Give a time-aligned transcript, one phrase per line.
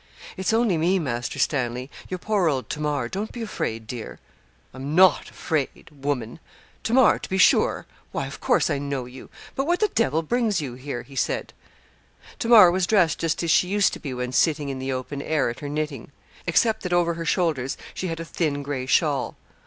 [0.35, 3.07] 'It's only me, Master Stanley your poor old Tamar.
[3.07, 4.17] Don't be afraid, dear.'
[4.73, 6.39] 'I'm not afraid woman.
[6.81, 10.59] Tamar to be sure why, of course, I know you; but what the devil brings
[10.59, 11.53] you here?' he said.
[12.39, 15.51] Tamar was dressed just as she used to be when sitting in the open air
[15.51, 16.11] at her knitting,
[16.47, 19.37] except that over her shoulders she had a thin gray shawl.